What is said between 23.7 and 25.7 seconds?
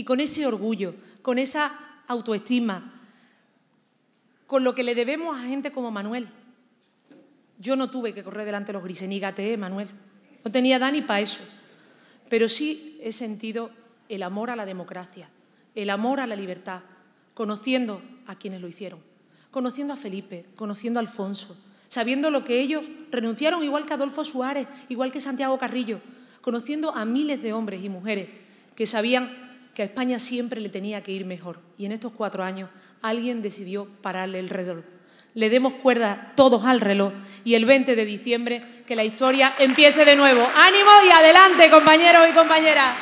que Adolfo Suárez, igual que Santiago